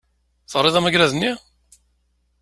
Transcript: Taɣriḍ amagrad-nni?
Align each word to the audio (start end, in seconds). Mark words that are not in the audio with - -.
Taɣriḍ 0.51 0.75
amagrad-nni? 0.79 1.31